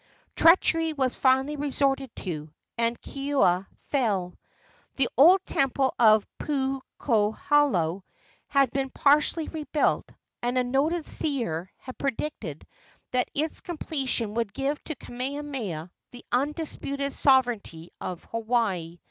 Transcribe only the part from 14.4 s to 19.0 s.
give to Kamehameha the undisputed sovereignty of Hawaii.